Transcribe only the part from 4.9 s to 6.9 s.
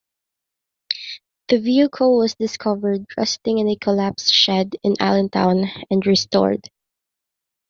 Allentown, and restored.